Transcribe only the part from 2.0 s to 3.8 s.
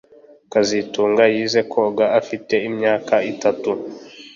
afite imyaka itatu